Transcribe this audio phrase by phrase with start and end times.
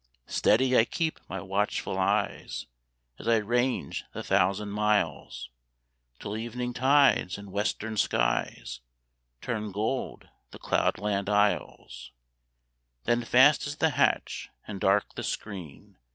[0.25, 2.65] Steady I keep my watchful eyes,
[3.19, 5.51] As I range the thousand miles.
[6.17, 8.81] Till evening tides in western skies
[9.41, 12.11] Turn gold the cloudland isles;
[13.03, 15.99] Then fast is the hatch and dark the screen.